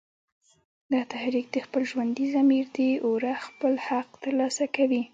دا 0.93 1.01
تحریک 1.13 1.47
د 1.51 1.57
خپل 1.65 1.81
ژوندي 1.91 2.25
ضمیر 2.35 2.65
د 2.77 2.79
اوره 3.05 3.33
خپل 3.47 3.73
حق 3.87 4.09
تر 4.23 4.31
لاسه 4.39 4.65
کوي 4.75 5.01